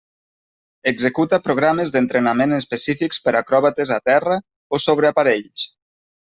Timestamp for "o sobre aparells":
4.79-5.71